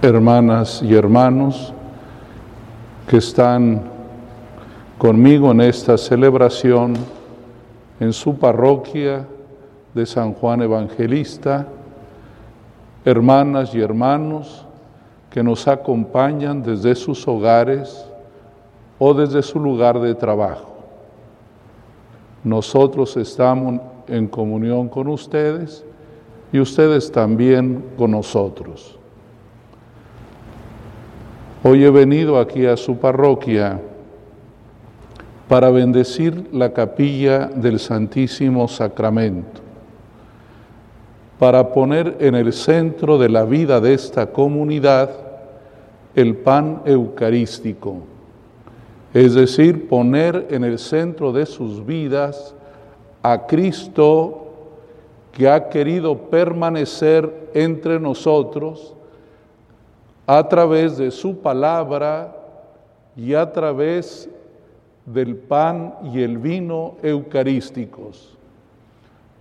hermanas 0.00 0.80
y 0.80 0.94
hermanos 0.94 1.72
que 3.08 3.16
están 3.16 3.82
conmigo 4.96 5.50
en 5.50 5.60
esta 5.60 5.98
celebración 5.98 6.94
en 7.98 8.12
su 8.12 8.38
parroquia 8.38 9.26
de 9.94 10.06
San 10.06 10.34
Juan 10.34 10.62
Evangelista, 10.62 11.66
hermanas 13.04 13.74
y 13.74 13.80
hermanos 13.80 14.64
que 15.30 15.42
nos 15.42 15.66
acompañan 15.66 16.62
desde 16.62 16.94
sus 16.94 17.26
hogares 17.26 18.06
o 19.00 19.14
desde 19.14 19.42
su 19.42 19.58
lugar 19.58 19.98
de 19.98 20.14
trabajo. 20.14 20.76
Nosotros 22.44 23.16
estamos 23.16 23.80
en 24.06 24.28
comunión 24.28 24.88
con 24.88 25.08
ustedes 25.08 25.84
y 26.52 26.60
ustedes 26.60 27.10
también 27.10 27.84
con 27.96 28.12
nosotros. 28.12 28.97
Hoy 31.64 31.84
he 31.84 31.90
venido 31.90 32.38
aquí 32.38 32.66
a 32.66 32.76
su 32.76 32.98
parroquia 32.98 33.80
para 35.48 35.70
bendecir 35.70 36.50
la 36.52 36.72
capilla 36.72 37.46
del 37.48 37.80
Santísimo 37.80 38.68
Sacramento, 38.68 39.60
para 41.36 41.72
poner 41.72 42.16
en 42.20 42.36
el 42.36 42.52
centro 42.52 43.18
de 43.18 43.28
la 43.28 43.44
vida 43.44 43.80
de 43.80 43.92
esta 43.94 44.26
comunidad 44.26 45.10
el 46.14 46.36
pan 46.36 46.82
eucarístico, 46.84 48.02
es 49.12 49.34
decir, 49.34 49.88
poner 49.88 50.46
en 50.50 50.62
el 50.62 50.78
centro 50.78 51.32
de 51.32 51.44
sus 51.44 51.84
vidas 51.84 52.54
a 53.20 53.46
Cristo 53.48 54.46
que 55.32 55.48
ha 55.48 55.68
querido 55.68 56.16
permanecer 56.30 57.50
entre 57.52 57.98
nosotros 57.98 58.94
a 60.28 60.46
través 60.46 60.98
de 60.98 61.10
su 61.10 61.38
palabra 61.38 62.36
y 63.16 63.32
a 63.32 63.50
través 63.50 64.28
del 65.06 65.36
pan 65.36 65.94
y 66.12 66.22
el 66.22 66.36
vino 66.36 66.96
eucarísticos. 67.02 68.36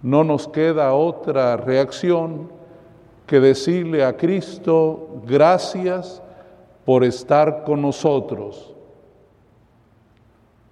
No 0.01 0.23
nos 0.23 0.47
queda 0.47 0.93
otra 0.93 1.57
reacción 1.57 2.49
que 3.25 3.41
decirle 3.41 4.05
a 4.05 4.15
Cristo 4.15 5.21
gracias 5.27 6.21
por 6.85 7.03
estar 7.03 7.65
con 7.65 7.81
nosotros. 7.81 8.73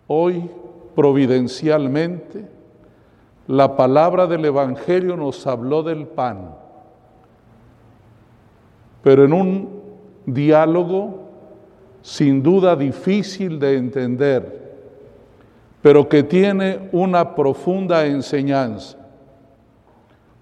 Hoy, 0.07 0.49
providencialmente, 0.95 2.47
la 3.47 3.75
palabra 3.75 4.27
del 4.27 4.45
Evangelio 4.45 5.17
nos 5.17 5.45
habló 5.45 5.83
del 5.83 6.07
pan, 6.07 6.55
pero 9.03 9.25
en 9.25 9.33
un 9.33 9.74
diálogo 10.25 11.25
sin 12.01 12.43
duda 12.43 12.75
difícil 12.75 13.59
de 13.59 13.77
entender, 13.77 14.75
pero 15.81 16.07
que 16.07 16.23
tiene 16.23 16.89
una 16.91 17.35
profunda 17.35 18.05
enseñanza. 18.05 18.97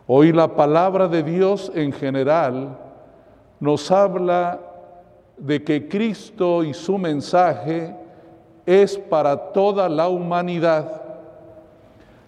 Hoy 0.06 0.34
la 0.34 0.56
palabra 0.56 1.08
de 1.08 1.23
Dios 1.23 1.72
en 1.73 1.94
general 1.94 2.78
nos 3.62 3.90
habla 3.92 4.59
de 5.38 5.64
que 5.64 5.88
Cristo 5.88 6.64
y 6.66 6.73
su 6.73 6.97
mensaje 6.97 7.95
es 8.66 8.97
para 8.97 9.38
toda 9.53 9.88
la 9.88 10.09
humanidad. 10.09 11.02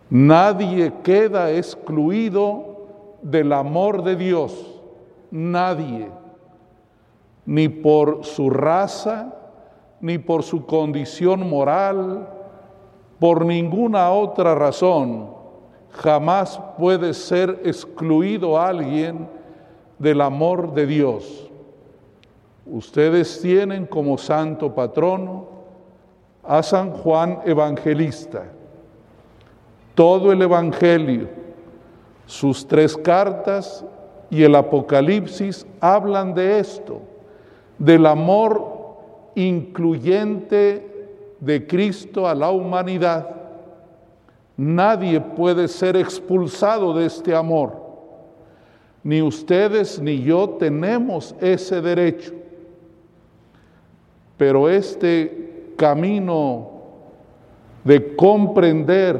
Nadie 0.09 0.93
queda 1.03 1.51
excluido 1.51 2.87
del 3.21 3.51
amor 3.51 4.01
de 4.03 4.15
Dios, 4.15 4.81
nadie 5.29 6.09
ni 7.45 7.69
por 7.69 8.25
su 8.25 8.49
raza, 8.49 9.33
ni 10.01 10.17
por 10.17 10.43
su 10.43 10.65
condición 10.65 11.47
moral, 11.49 12.27
por 13.19 13.45
ninguna 13.45 14.11
otra 14.11 14.55
razón, 14.55 15.29
jamás 15.91 16.59
puede 16.77 17.13
ser 17.13 17.61
excluido 17.63 18.59
alguien 18.59 19.27
del 19.99 20.21
amor 20.21 20.73
de 20.73 20.85
Dios. 20.85 21.49
Ustedes 22.65 23.41
tienen 23.41 23.85
como 23.85 24.17
santo 24.17 24.73
patrono 24.73 25.45
a 26.43 26.61
San 26.61 26.91
Juan 26.91 27.39
Evangelista. 27.45 28.43
Todo 29.93 30.31
el 30.31 30.41
Evangelio, 30.41 31.29
sus 32.25 32.67
tres 32.67 32.97
cartas 32.97 33.85
y 34.29 34.43
el 34.43 34.55
Apocalipsis 34.55 35.65
hablan 35.79 36.33
de 36.33 36.59
esto 36.59 37.01
del 37.77 38.05
amor 38.05 38.75
incluyente 39.35 40.95
de 41.39 41.67
Cristo 41.67 42.27
a 42.27 42.33
la 42.33 42.49
humanidad. 42.49 43.27
Nadie 44.57 45.19
puede 45.19 45.67
ser 45.67 45.97
expulsado 45.97 46.93
de 46.93 47.05
este 47.05 47.35
amor. 47.35 47.83
Ni 49.03 49.21
ustedes 49.21 49.99
ni 49.99 50.21
yo 50.21 50.49
tenemos 50.51 51.35
ese 51.41 51.81
derecho. 51.81 52.33
Pero 54.37 54.69
este 54.69 55.73
camino 55.77 56.71
de 57.83 58.15
comprender 58.15 59.19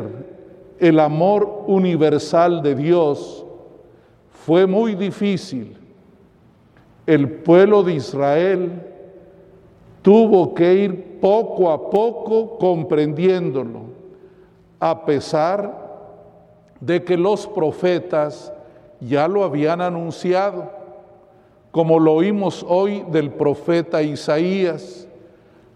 el 0.80 1.00
amor 1.00 1.64
universal 1.68 2.62
de 2.62 2.76
Dios 2.76 3.46
fue 4.32 4.66
muy 4.66 4.96
difícil 4.96 5.78
el 7.08 7.30
pueblo 7.30 7.84
de 7.84 7.94
Israel 7.94 8.82
tuvo 10.02 10.54
que 10.54 10.74
ir 10.74 11.20
poco 11.20 11.72
a 11.72 11.90
poco 11.90 12.58
comprendiéndolo, 12.58 13.82
a 14.80 15.06
pesar 15.06 15.86
de 16.80 17.04
que 17.04 17.18
los 17.18 17.48
profetas 17.48 18.52
ya 19.00 19.28
lo 19.28 19.44
habían 19.44 19.82
anunciado, 19.82 20.72
como 21.72 22.00
lo 22.00 22.14
oímos 22.14 22.66
hoy 22.68 23.04
del 23.12 23.32
profeta 23.32 24.02
Isaías, 24.02 25.08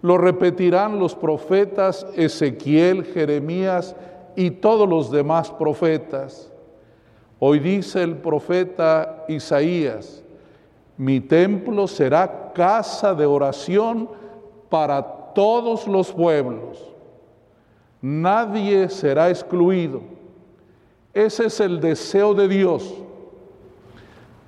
lo 0.02 0.18
repetirán 0.18 0.98
los 1.00 1.14
profetas 1.14 2.08
Ezequiel, 2.16 3.04
Jeremías 3.04 3.96
y 4.36 4.52
todos 4.52 4.88
los 4.88 5.12
demás 5.12 5.52
profetas. 5.52 6.52
Hoy 7.40 7.60
dice 7.60 8.04
el 8.04 8.18
profeta 8.18 9.26
Isaías, 9.28 10.24
mi 11.00 11.22
templo 11.22 11.88
será 11.88 12.52
casa 12.54 13.16
de 13.16 13.26
oración 13.26 14.10
para 14.68 15.02
todos 15.02 15.88
los 15.88 16.12
pueblos. 16.12 16.78
Nadie 18.02 18.90
será 18.90 19.30
excluido. 19.30 20.02
Ese 21.14 21.46
es 21.46 21.62
el 21.62 21.80
deseo 21.80 22.34
de 22.34 22.50
Dios. 22.50 22.94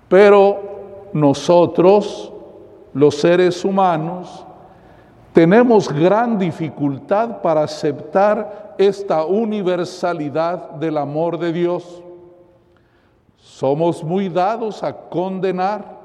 Pero 0.10 1.10
nosotros, 1.14 2.34
los 2.94 3.16
seres 3.16 3.64
humanos, 3.64 4.46
tenemos 5.32 5.88
gran 5.88 6.38
dificultad 6.38 7.42
para 7.42 7.64
aceptar 7.64 8.76
esta 8.78 9.24
universalidad 9.24 10.72
del 10.72 10.98
amor 10.98 11.40
de 11.40 11.54
Dios. 11.54 12.04
Somos 13.38 14.04
muy 14.04 14.28
dados 14.28 14.84
a 14.84 14.94
condenar 14.94 16.01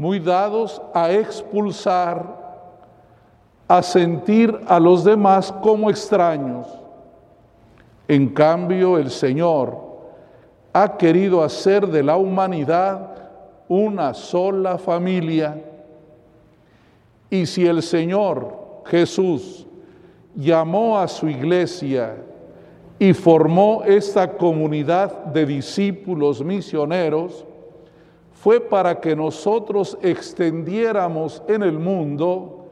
muy 0.00 0.18
dados 0.18 0.80
a 0.94 1.12
expulsar, 1.12 2.24
a 3.68 3.82
sentir 3.82 4.58
a 4.66 4.80
los 4.80 5.04
demás 5.04 5.52
como 5.60 5.90
extraños. 5.90 6.66
En 8.08 8.30
cambio, 8.30 8.96
el 8.96 9.10
Señor 9.10 9.76
ha 10.72 10.96
querido 10.96 11.44
hacer 11.44 11.86
de 11.86 12.02
la 12.02 12.16
humanidad 12.16 13.10
una 13.68 14.14
sola 14.14 14.78
familia. 14.78 15.62
Y 17.28 17.44
si 17.44 17.66
el 17.66 17.82
Señor 17.82 18.56
Jesús 18.86 19.66
llamó 20.34 20.98
a 20.98 21.06
su 21.08 21.28
iglesia 21.28 22.16
y 22.98 23.12
formó 23.12 23.82
esta 23.84 24.38
comunidad 24.38 25.26
de 25.26 25.44
discípulos 25.44 26.42
misioneros, 26.42 27.44
fue 28.42 28.58
para 28.58 28.98
que 29.00 29.14
nosotros 29.14 29.98
extendiéramos 30.00 31.42
en 31.46 31.62
el 31.62 31.78
mundo 31.78 32.68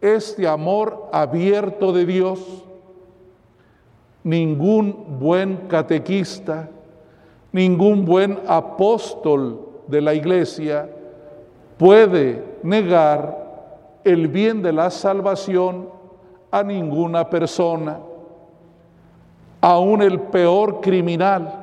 este 0.00 0.48
amor 0.48 1.08
abierto 1.12 1.92
de 1.92 2.04
Dios. 2.04 2.64
Ningún 4.24 5.18
buen 5.20 5.68
catequista, 5.68 6.68
ningún 7.52 8.04
buen 8.04 8.40
apóstol 8.48 9.68
de 9.86 10.00
la 10.00 10.12
iglesia 10.12 10.90
puede 11.78 12.42
negar 12.64 14.00
el 14.02 14.26
bien 14.26 14.60
de 14.60 14.72
la 14.72 14.90
salvación 14.90 15.88
a 16.50 16.64
ninguna 16.64 17.30
persona, 17.30 18.00
aun 19.60 20.02
el 20.02 20.18
peor 20.18 20.80
criminal 20.80 21.62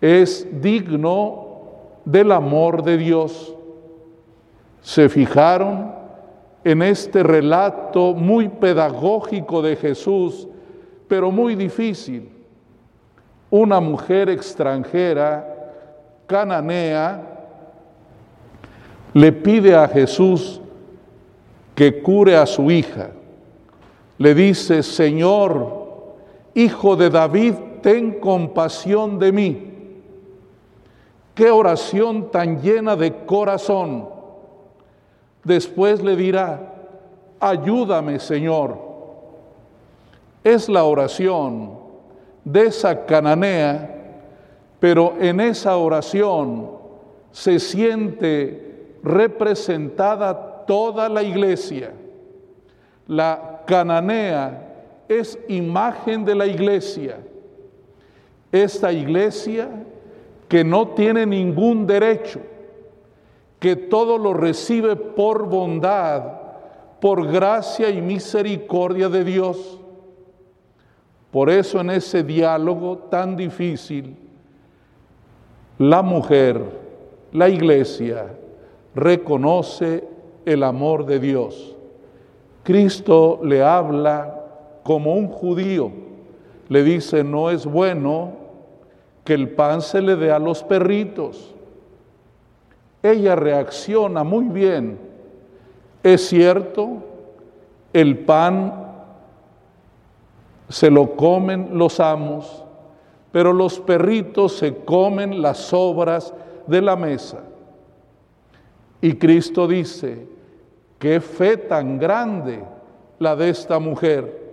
es 0.00 0.48
digno 0.60 1.45
del 2.06 2.32
amor 2.32 2.82
de 2.82 2.96
Dios. 2.96 3.52
se 4.80 5.08
fijaron 5.08 5.92
en 6.62 6.80
este 6.80 7.24
relato 7.24 8.14
muy 8.14 8.48
pedagógico 8.48 9.60
de 9.60 9.74
Jesús, 9.74 10.46
pero 11.08 11.32
muy 11.32 11.56
difícil. 11.56 12.30
Una 13.50 13.80
mujer 13.80 14.30
extranjera, 14.30 15.44
cananea, 16.26 17.20
le 19.12 19.32
pide 19.32 19.74
a 19.74 19.88
Jesús 19.88 20.60
que 21.74 22.00
cure 22.00 22.36
a 22.36 22.46
su 22.46 22.70
hija. 22.70 23.10
Le 24.18 24.34
dice, 24.34 24.84
Señor, 24.84 25.86
Hijo 26.54 26.96
de 26.96 27.10
David, 27.10 27.52
ten 27.82 28.12
compasión 28.12 29.18
de 29.18 29.30
mí. 29.30 29.75
Qué 31.36 31.50
oración 31.50 32.30
tan 32.30 32.62
llena 32.62 32.96
de 32.96 33.12
corazón. 33.26 34.08
Después 35.44 36.02
le 36.02 36.16
dirá, 36.16 36.72
ayúdame 37.38 38.18
Señor. 38.18 38.78
Es 40.42 40.66
la 40.66 40.84
oración 40.84 41.78
de 42.42 42.68
esa 42.68 43.04
cananea, 43.04 44.14
pero 44.80 45.12
en 45.20 45.40
esa 45.40 45.76
oración 45.76 46.70
se 47.32 47.60
siente 47.60 48.96
representada 49.02 50.64
toda 50.64 51.06
la 51.06 51.22
iglesia. 51.22 51.92
La 53.06 53.60
cananea 53.66 54.72
es 55.06 55.38
imagen 55.48 56.24
de 56.24 56.34
la 56.34 56.46
iglesia. 56.46 57.18
Esta 58.50 58.90
iglesia 58.90 59.68
que 60.48 60.64
no 60.64 60.88
tiene 60.88 61.26
ningún 61.26 61.86
derecho, 61.86 62.40
que 63.58 63.76
todo 63.76 64.18
lo 64.18 64.34
recibe 64.34 64.96
por 64.96 65.48
bondad, 65.48 66.22
por 67.00 67.26
gracia 67.26 67.90
y 67.90 68.00
misericordia 68.00 69.08
de 69.08 69.24
Dios. 69.24 69.80
Por 71.30 71.50
eso 71.50 71.80
en 71.80 71.90
ese 71.90 72.22
diálogo 72.22 72.98
tan 73.10 73.36
difícil, 73.36 74.16
la 75.78 76.02
mujer, 76.02 76.62
la 77.32 77.48
iglesia, 77.48 78.26
reconoce 78.94 80.04
el 80.44 80.62
amor 80.62 81.04
de 81.04 81.18
Dios. 81.18 81.76
Cristo 82.62 83.40
le 83.42 83.62
habla 83.62 84.44
como 84.82 85.14
un 85.14 85.28
judío 85.28 86.06
le 86.68 86.82
dice, 86.82 87.22
no 87.22 87.50
es 87.50 87.64
bueno 87.64 88.32
que 89.26 89.34
el 89.34 89.50
pan 89.50 89.82
se 89.82 90.00
le 90.00 90.16
dé 90.16 90.32
a 90.32 90.38
los 90.38 90.62
perritos. 90.62 91.54
Ella 93.02 93.36
reacciona 93.36 94.24
muy 94.24 94.46
bien. 94.46 94.98
Es 96.02 96.28
cierto, 96.28 97.02
el 97.92 98.20
pan 98.20 98.72
se 100.70 100.90
lo 100.90 101.14
comen 101.14 101.68
los 101.72 102.00
amos, 102.00 102.64
pero 103.32 103.52
los 103.52 103.78
perritos 103.78 104.56
se 104.56 104.74
comen 104.74 105.42
las 105.42 105.58
sobras 105.58 106.32
de 106.66 106.80
la 106.80 106.96
mesa. 106.96 107.40
Y 109.02 109.16
Cristo 109.16 109.68
dice, 109.68 110.26
qué 110.98 111.20
fe 111.20 111.58
tan 111.58 111.98
grande 111.98 112.64
la 113.18 113.36
de 113.36 113.50
esta 113.50 113.78
mujer 113.78 114.46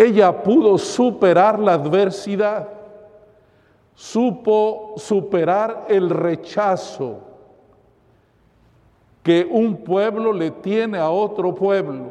ella 0.00 0.42
pudo 0.42 0.78
superar 0.78 1.58
la 1.58 1.74
adversidad, 1.74 2.66
supo 4.00 4.94
superar 4.96 5.84
el 5.90 6.08
rechazo 6.08 7.18
que 9.22 9.46
un 9.48 9.76
pueblo 9.76 10.32
le 10.32 10.50
tiene 10.50 10.96
a 10.96 11.10
otro 11.10 11.54
pueblo. 11.54 12.06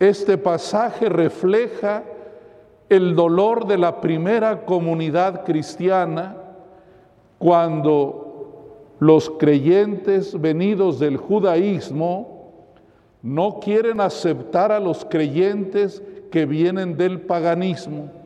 Este 0.00 0.36
pasaje 0.36 1.08
refleja 1.08 2.02
el 2.88 3.14
dolor 3.14 3.68
de 3.68 3.78
la 3.78 4.00
primera 4.00 4.64
comunidad 4.64 5.44
cristiana 5.44 6.36
cuando 7.38 8.96
los 8.98 9.30
creyentes 9.30 10.40
venidos 10.40 10.98
del 10.98 11.18
judaísmo 11.18 12.50
no 13.22 13.60
quieren 13.60 14.00
aceptar 14.00 14.72
a 14.72 14.80
los 14.80 15.04
creyentes 15.04 16.02
que 16.32 16.46
vienen 16.46 16.96
del 16.96 17.20
paganismo. 17.20 18.17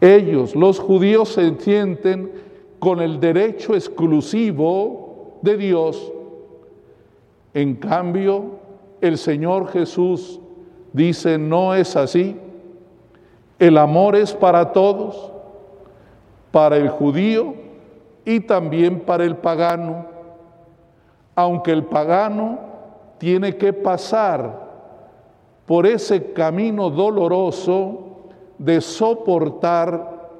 Ellos, 0.00 0.54
los 0.54 0.78
judíos, 0.78 1.30
se 1.30 1.54
sienten 1.58 2.30
con 2.78 3.00
el 3.00 3.18
derecho 3.18 3.74
exclusivo 3.74 5.38
de 5.42 5.56
Dios. 5.56 6.12
En 7.54 7.76
cambio, 7.76 8.58
el 9.00 9.16
Señor 9.16 9.68
Jesús 9.68 10.40
dice, 10.92 11.38
no 11.38 11.74
es 11.74 11.96
así. 11.96 12.36
El 13.58 13.78
amor 13.78 14.16
es 14.16 14.34
para 14.34 14.72
todos, 14.72 15.32
para 16.50 16.76
el 16.76 16.88
judío 16.88 17.54
y 18.24 18.40
también 18.40 19.00
para 19.00 19.24
el 19.24 19.36
pagano, 19.36 20.06
aunque 21.34 21.70
el 21.70 21.84
pagano 21.84 22.58
tiene 23.18 23.56
que 23.56 23.72
pasar 23.72 24.66
por 25.64 25.86
ese 25.86 26.32
camino 26.32 26.90
doloroso 26.90 28.05
de 28.58 28.80
soportar 28.80 30.30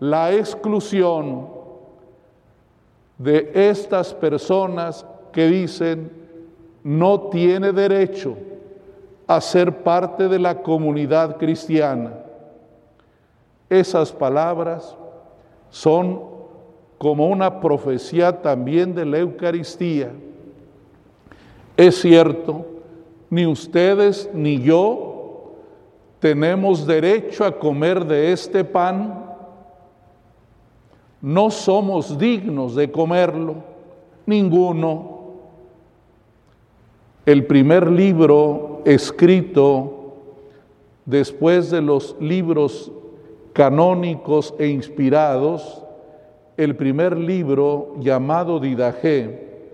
la 0.00 0.32
exclusión 0.32 1.48
de 3.18 3.50
estas 3.54 4.12
personas 4.12 5.06
que 5.32 5.46
dicen 5.46 6.10
no 6.82 7.28
tiene 7.30 7.72
derecho 7.72 8.36
a 9.26 9.40
ser 9.40 9.82
parte 9.82 10.28
de 10.28 10.38
la 10.38 10.62
comunidad 10.62 11.38
cristiana. 11.38 12.12
Esas 13.70 14.12
palabras 14.12 14.94
son 15.70 16.20
como 16.98 17.28
una 17.28 17.60
profecía 17.60 18.42
también 18.42 18.94
de 18.94 19.06
la 19.06 19.18
Eucaristía. 19.18 20.10
Es 21.76 22.00
cierto, 22.00 22.66
ni 23.30 23.46
ustedes 23.46 24.30
ni 24.32 24.60
yo 24.60 25.13
tenemos 26.24 26.86
derecho 26.86 27.44
a 27.44 27.52
comer 27.52 28.02
de 28.02 28.32
este 28.32 28.64
pan. 28.64 29.26
No 31.20 31.50
somos 31.50 32.16
dignos 32.18 32.74
de 32.74 32.90
comerlo, 32.90 33.56
ninguno. 34.24 35.34
El 37.26 37.44
primer 37.44 37.90
libro 37.90 38.80
escrito 38.86 40.14
después 41.04 41.70
de 41.70 41.82
los 41.82 42.16
libros 42.18 42.90
canónicos 43.52 44.54
e 44.58 44.68
inspirados, 44.68 45.84
el 46.56 46.74
primer 46.74 47.18
libro 47.18 47.96
llamado 48.00 48.60
Didajé, 48.60 49.68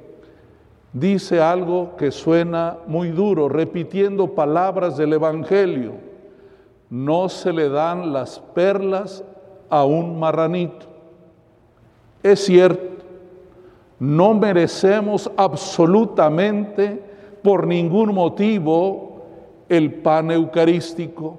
dice 0.92 1.40
algo 1.40 1.94
que 1.96 2.10
suena 2.10 2.78
muy 2.88 3.10
duro, 3.10 3.48
repitiendo 3.48 4.34
palabras 4.34 4.96
del 4.96 5.12
Evangelio. 5.12 6.09
No 6.90 7.28
se 7.28 7.52
le 7.52 7.68
dan 7.68 8.12
las 8.12 8.40
perlas 8.40 9.24
a 9.68 9.84
un 9.84 10.18
marranito. 10.18 10.86
Es 12.22 12.44
cierto, 12.44 13.04
no 13.98 14.34
merecemos 14.34 15.30
absolutamente 15.36 17.02
por 17.42 17.66
ningún 17.66 18.14
motivo 18.14 19.22
el 19.68 19.94
pan 19.94 20.30
eucarístico, 20.30 21.38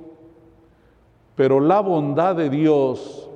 pero 1.35 1.59
la 1.59 1.81
bondad 1.81 2.35
de 2.35 2.49
Dios 2.49 3.29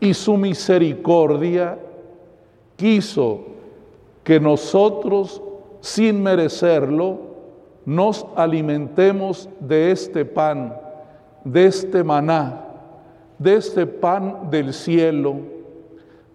y 0.00 0.14
su 0.14 0.36
misericordia 0.36 1.78
quiso 2.76 3.40
que 4.24 4.40
nosotros, 4.40 5.42
sin 5.80 6.22
merecerlo, 6.22 7.18
nos 7.84 8.26
alimentemos 8.36 9.48
de 9.60 9.90
este 9.90 10.24
pan, 10.24 10.76
de 11.44 11.66
este 11.66 12.04
maná, 12.04 12.64
de 13.38 13.56
este 13.56 13.86
pan 13.86 14.50
del 14.50 14.72
cielo, 14.72 15.36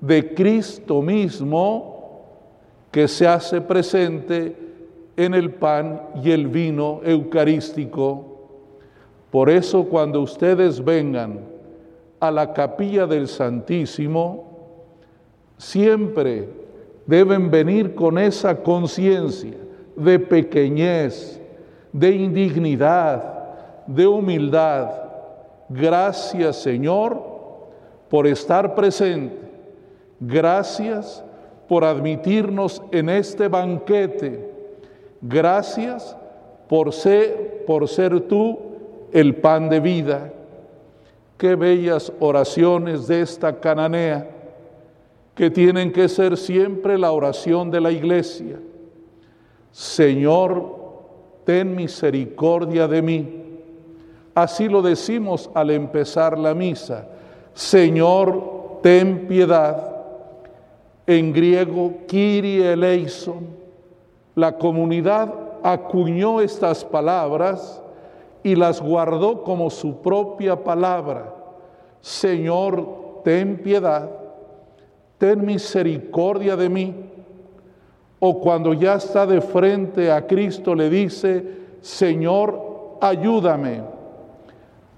de 0.02 0.34
Cristo 0.34 1.02
mismo 1.02 1.98
que 2.92 3.08
se 3.08 3.28
hace 3.28 3.62
presente 3.62 4.56
en 5.16 5.34
el 5.34 5.52
pan 5.52 6.02
y 6.24 6.32
el 6.32 6.48
vino 6.48 7.02
eucarístico. 7.04 8.38
Por 9.32 9.50
eso 9.50 9.86
cuando 9.86 10.22
ustedes 10.22 10.84
vengan 10.84 11.40
a 12.20 12.32
la 12.32 12.54
capilla 12.54 13.06
del 13.06 13.28
Santísimo, 13.28 14.46
siempre 15.58 16.50
deben 17.06 17.50
venir 17.50 17.96
con 17.96 18.18
esa 18.18 18.62
conciencia 18.62 19.56
de 19.96 20.20
pequeñez, 20.20 21.42
de 21.92 22.12
indignidad, 22.12 23.37
de 23.88 24.06
humildad. 24.06 24.90
Gracias 25.70 26.58
Señor 26.58 27.22
por 28.10 28.28
estar 28.28 28.76
presente. 28.76 29.48
Gracias 30.20 31.24
por 31.68 31.84
admitirnos 31.84 32.82
en 32.92 33.10
este 33.10 33.48
banquete. 33.48 34.52
Gracias 35.22 36.16
por 36.68 36.94
ser, 36.94 37.64
por 37.66 37.88
ser 37.88 38.22
tú 38.22 38.60
el 39.12 39.36
pan 39.36 39.70
de 39.70 39.80
vida. 39.80 40.34
Qué 41.38 41.56
bellas 41.56 42.12
oraciones 42.20 43.08
de 43.08 43.22
esta 43.22 43.60
cananea, 43.60 44.28
que 45.36 45.52
tienen 45.52 45.92
que 45.92 46.10
ser 46.10 46.36
siempre 46.36 46.98
la 46.98 47.12
oración 47.12 47.70
de 47.70 47.80
la 47.80 47.92
iglesia. 47.92 48.60
Señor, 49.72 50.76
ten 51.44 51.76
misericordia 51.76 52.88
de 52.88 53.02
mí. 53.04 53.37
Así 54.38 54.70
lo 54.70 54.84
decimos 54.84 55.50
al 55.56 55.72
empezar 55.72 56.38
la 56.38 56.54
misa. 56.54 57.08
Señor, 57.56 58.82
ten 58.84 59.28
piedad. 59.28 59.96
En 61.08 61.34
griego, 61.34 61.92
Kyrie 62.08 62.74
eleison. 62.74 63.48
La 64.36 64.56
comunidad 64.56 65.34
acuñó 65.64 66.40
estas 66.40 66.86
palabras 66.86 67.82
y 68.44 68.54
las 68.54 68.80
guardó 68.80 69.42
como 69.42 69.72
su 69.72 70.04
propia 70.04 70.64
palabra. 70.64 71.34
Señor, 72.00 73.22
ten 73.24 73.58
piedad, 73.58 74.08
ten 75.18 75.44
misericordia 75.44 76.56
de 76.56 76.70
mí. 76.70 76.94
O 78.20 78.40
cuando 78.40 78.72
ya 78.74 78.98
está 78.98 79.26
de 79.26 79.42
frente 79.42 80.12
a 80.12 80.28
Cristo 80.28 80.76
le 80.76 80.92
dice, 80.92 81.44
Señor, 81.82 83.00
ayúdame. 83.02 83.97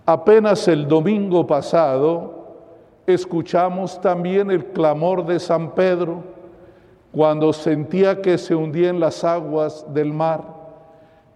Apenas 0.09 0.67
el 0.67 0.87
domingo 0.87 1.45
pasado 1.45 2.47
escuchamos 3.05 4.01
también 4.01 4.49
el 4.49 4.65
clamor 4.65 5.23
de 5.23 5.39
San 5.39 5.75
Pedro 5.75 6.23
cuando 7.11 7.53
sentía 7.53 8.19
que 8.19 8.39
se 8.39 8.55
hundían 8.55 8.99
las 8.99 9.23
aguas 9.23 9.85
del 9.93 10.11
mar. 10.11 10.41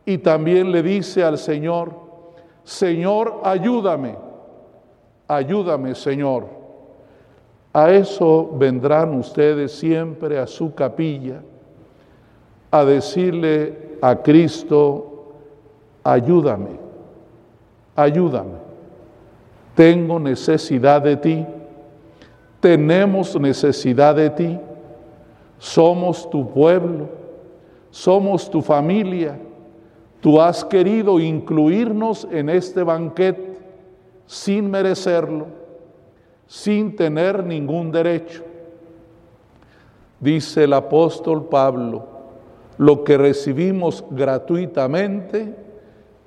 Y 0.08 0.18
también 0.18 0.72
le 0.72 0.82
dice 0.82 1.24
al 1.24 1.38
Señor, 1.38 1.94
Señor, 2.64 3.42
ayúdame, 3.44 4.16
ayúdame, 5.28 5.94
Señor. 5.94 6.48
A 7.74 7.92
eso 7.92 8.50
vendrán 8.56 9.14
ustedes 9.14 9.72
siempre 9.72 10.40
a 10.40 10.48
su 10.48 10.74
capilla, 10.74 11.44
a 12.72 12.84
decirle 12.84 14.00
a 14.02 14.16
Cristo, 14.16 15.36
ayúdame, 16.04 16.83
ayúdame. 17.96 18.58
Tengo 19.76 20.20
necesidad 20.20 21.02
de 21.02 21.18
ti, 21.18 21.46
tenemos 22.60 23.40
necesidad 23.40 24.16
de 24.16 24.30
ti 24.30 24.60
somos 25.64 26.30
tu 26.30 26.50
pueblo, 26.52 27.08
somos 27.90 28.50
tu 28.50 28.62
familia. 28.62 29.40
Tú 30.20 30.42
has 30.42 30.66
querido 30.66 31.22
incluirnos 31.22 32.28
en 32.30 32.50
este 32.50 32.84
banquete 32.84 33.58
sin 34.26 34.70
merecerlo, 34.70 35.48
sin 36.48 36.98
tener 36.98 37.46
ningún 37.46 37.94
derecho. 37.94 38.44
Dice 40.20 40.66
el 40.66 40.74
apóstol 40.74 41.48
Pablo, 41.48 42.08
lo 42.78 43.06
que 43.06 43.18
recibimos 43.18 44.04
gratuitamente, 44.12 45.56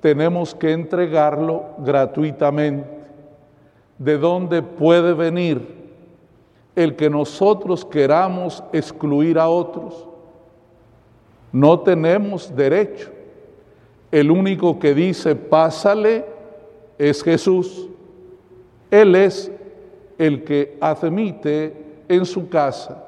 tenemos 0.07 0.55
que 0.55 0.71
entregarlo 0.71 1.65
gratuitamente. 1.79 2.87
¿De 3.97 4.17
dónde 4.17 4.61
puede 4.61 5.11
venir 5.11 5.75
el 6.77 6.95
que 6.95 7.09
nosotros 7.09 7.83
queramos 7.83 8.63
excluir 8.71 9.37
a 9.37 9.49
otros. 9.49 10.07
No 11.51 11.81
tenemos 11.81 12.55
derecho. 12.55 13.11
El 14.09 14.31
único 14.31 14.79
que 14.79 14.93
dice 14.93 15.35
pásale 15.35 16.23
es 16.97 17.21
Jesús. 17.21 17.89
Él 18.89 19.13
es 19.13 19.51
el 20.17 20.45
que 20.45 20.77
admite 20.79 22.05
en 22.07 22.25
su 22.25 22.47
casa. 22.47 23.03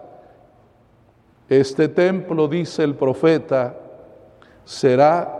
Este 1.47 1.87
templo, 1.87 2.45
dice 2.49 2.83
el 2.83 2.93
profeta, 2.93 3.73
será 4.65 5.38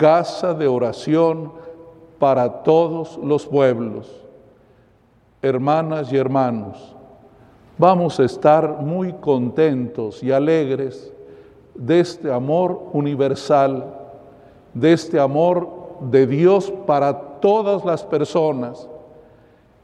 casa 0.00 0.54
de 0.54 0.66
oración 0.66 1.52
para 2.18 2.62
todos 2.62 3.20
los 3.22 3.44
pueblos. 3.44 4.10
Hermanas 5.42 6.10
y 6.10 6.16
hermanos, 6.16 6.96
vamos 7.76 8.18
a 8.18 8.24
estar 8.24 8.80
muy 8.80 9.12
contentos 9.12 10.22
y 10.22 10.32
alegres 10.32 11.12
de 11.74 12.00
este 12.00 12.32
amor 12.32 12.82
universal, 12.94 13.94
de 14.72 14.94
este 14.94 15.20
amor 15.20 15.68
de 16.00 16.26
Dios 16.26 16.72
para 16.86 17.38
todas 17.38 17.84
las 17.84 18.02
personas 18.02 18.88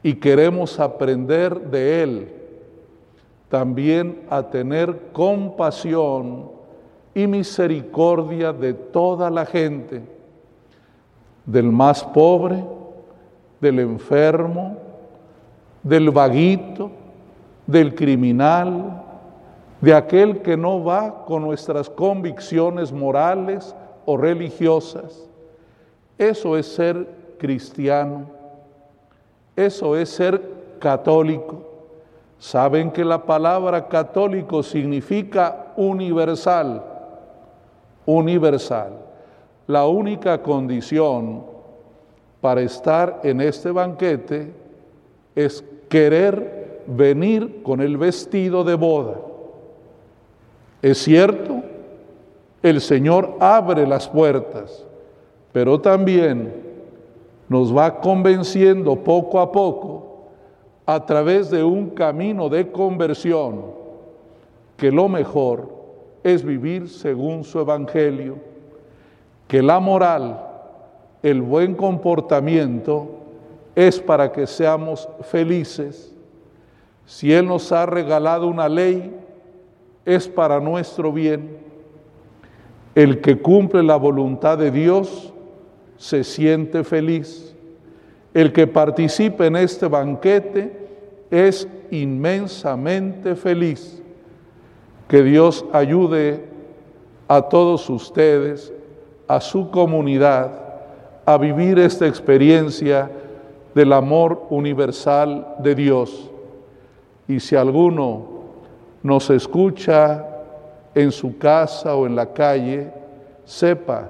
y 0.01 0.15
queremos 0.15 0.79
aprender 0.79 1.69
de 1.69 2.01
Él 2.01 2.33
también 3.49 4.23
a 4.31 4.41
tener 4.41 5.11
compasión 5.13 6.56
y 7.17 7.25
misericordia 7.25 8.53
de 8.53 8.75
toda 8.75 9.31
la 9.31 9.43
gente, 9.43 10.03
del 11.47 11.71
más 11.71 12.03
pobre, 12.03 12.63
del 13.59 13.79
enfermo, 13.79 14.77
del 15.81 16.11
vaguito, 16.11 16.91
del 17.65 17.95
criminal, 17.95 19.01
de 19.81 19.95
aquel 19.95 20.43
que 20.43 20.55
no 20.55 20.83
va 20.83 21.25
con 21.25 21.41
nuestras 21.41 21.89
convicciones 21.89 22.91
morales 22.91 23.75
o 24.05 24.15
religiosas. 24.15 25.27
Eso 26.19 26.55
es 26.55 26.67
ser 26.67 27.07
cristiano, 27.39 28.27
eso 29.55 29.97
es 29.97 30.09
ser 30.09 30.39
católico. 30.77 31.63
Saben 32.37 32.91
que 32.91 33.03
la 33.03 33.23
palabra 33.23 33.87
católico 33.87 34.61
significa 34.61 35.73
universal, 35.77 36.93
universal. 38.07 38.93
La 39.67 39.85
única 39.85 40.41
condición 40.41 41.43
para 42.41 42.61
estar 42.61 43.19
en 43.23 43.41
este 43.41 43.69
banquete 43.69 44.51
es 45.35 45.63
querer 45.89 46.83
venir 46.87 47.61
con 47.61 47.81
el 47.81 47.97
vestido 47.97 48.63
de 48.63 48.75
boda. 48.75 49.15
Es 50.81 50.99
cierto, 50.99 51.61
el 52.63 52.79
Señor 52.81 53.35
abre 53.39 53.85
las 53.85 54.07
puertas, 54.07 54.85
pero 55.51 55.79
también 55.81 56.53
nos 57.49 57.75
va 57.75 57.99
convenciendo 57.99 58.95
poco 58.95 59.39
a 59.39 59.51
poco 59.51 60.27
a 60.85 61.05
través 61.05 61.49
de 61.49 61.63
un 61.63 61.89
camino 61.89 62.47
de 62.47 62.71
conversión 62.71 63.65
que 64.77 64.91
lo 64.91 65.09
mejor 65.09 65.76
es 66.33 66.43
vivir 66.43 66.89
según 66.89 67.43
su 67.43 67.59
evangelio, 67.59 68.37
que 69.47 69.61
la 69.61 69.79
moral, 69.79 70.43
el 71.23 71.41
buen 71.41 71.75
comportamiento 71.75 73.07
es 73.75 73.99
para 73.99 74.31
que 74.31 74.47
seamos 74.47 75.07
felices 75.23 76.13
si 77.07 77.31
Él 77.31 77.47
nos 77.47 77.71
ha 77.71 77.85
regalado 77.85 78.47
una 78.47 78.67
ley, 78.67 79.15
es 80.05 80.27
para 80.27 80.59
nuestro 80.59 81.13
bien. 81.13 81.57
El 82.93 83.21
que 83.21 83.41
cumple 83.41 83.81
la 83.81 83.95
voluntad 83.95 84.57
de 84.57 84.71
Dios 84.71 85.33
se 85.95 86.25
siente 86.25 86.83
feliz. 86.83 87.55
El 88.33 88.51
que 88.51 88.67
participe 88.67 89.45
en 89.45 89.55
este 89.55 89.87
banquete 89.87 90.89
es 91.31 91.65
inmensamente 91.91 93.35
feliz. 93.37 94.03
Que 95.07 95.23
Dios 95.23 95.65
ayude 95.71 96.45
a 97.27 97.43
todos 97.43 97.89
ustedes, 97.89 98.73
a 99.27 99.39
su 99.41 99.69
comunidad, 99.69 100.51
a 101.25 101.37
vivir 101.37 101.79
esta 101.79 102.07
experiencia 102.07 103.09
del 103.73 103.93
amor 103.93 104.47
universal 104.49 105.55
de 105.59 105.75
Dios 105.75 106.31
y 107.27 107.39
si 107.39 107.55
alguno 107.55 108.25
nos 109.03 109.29
escucha 109.29 110.25
en 110.95 111.11
su 111.11 111.37
casa 111.37 111.95
o 111.95 112.05
en 112.05 112.15
la 112.15 112.33
calle, 112.33 112.91
sepa 113.45 114.09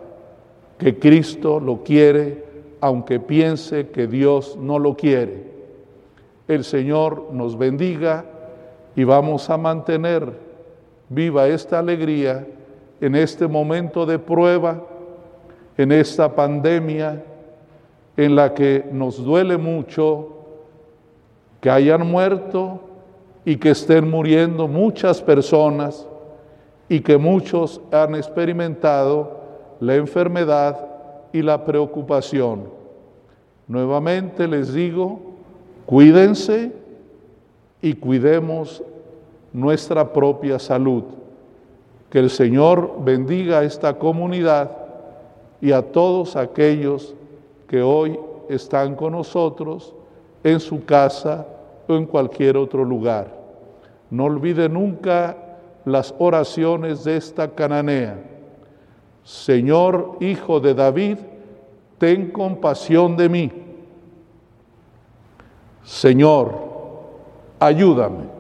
que 0.78 1.00
Cristo 1.00 1.60
lo 1.60 1.84
quiere, 1.84 2.46
aunque 2.80 3.20
piense 3.20 3.90
que 3.90 4.08
Dios 4.08 4.56
no 4.56 4.78
lo 4.78 4.96
quiere. 4.96 5.48
El 6.48 6.64
Señor 6.64 7.30
nos 7.34 7.58
bendiga 7.58 8.24
y 8.96 9.04
vamos 9.04 9.50
a 9.50 9.58
mantener 9.58 10.47
viva 11.10 11.48
esta 11.48 11.80
alegría 11.80 12.46
en 13.00 13.16
este 13.16 13.48
momento 13.48 14.06
de 14.06 14.20
prueba, 14.20 14.84
en 15.78 15.92
esta 15.92 16.34
pandemia 16.34 17.24
en 18.16 18.36
la 18.36 18.54
que 18.54 18.86
nos 18.92 19.24
duele 19.24 19.58
mucho 19.58 20.34
que 21.62 21.70
hayan 21.70 22.08
muerto 22.08 22.82
y 23.46 23.58
que 23.58 23.70
estén 23.70 24.10
muriendo 24.10 24.68
muchas 24.68 25.22
personas 25.22 26.08
y 26.90 27.00
que 27.02 27.18
muchos 27.18 27.82
han 27.92 28.16
experimentado 28.16 29.40
la 29.80 29.96
enfermedad 29.96 30.88
y 31.32 31.42
la 31.42 31.64
preocupación. 31.64 32.70
Nuevamente 33.68 34.48
les 34.48 34.74
digo, 34.74 35.20
cuídense 35.86 36.72
y 37.82 37.94
cuidemos 37.94 38.84
nuestra 39.58 40.14
propia 40.14 40.60
salud. 40.60 41.04
Que 42.12 42.20
el 42.20 42.30
Señor 42.30 43.04
bendiga 43.04 43.60
a 43.60 43.64
esta 43.64 43.98
comunidad 43.98 44.70
y 45.60 45.72
a 45.72 45.82
todos 45.82 46.36
aquellos 46.36 47.16
que 47.68 47.82
hoy 47.82 48.20
están 48.50 48.96
con 48.96 49.14
nosotros 49.14 49.96
en 50.44 50.60
su 50.60 50.86
casa 50.86 51.48
o 51.88 51.96
en 51.96 52.06
cualquier 52.06 52.56
otro 52.56 52.86
lugar. 52.86 53.34
No 54.12 54.26
olvide 54.26 54.70
nunca 54.70 55.36
las 55.86 56.14
oraciones 56.20 57.04
de 57.04 57.18
esta 57.18 57.50
cananea. 57.50 58.16
Señor, 59.24 60.18
Hijo 60.20 60.60
de 60.60 60.76
David, 60.76 61.18
ten 61.98 62.30
compasión 62.30 63.18
de 63.18 63.28
mí. 63.28 63.52
Señor, 65.84 66.54
ayúdame. 67.60 68.37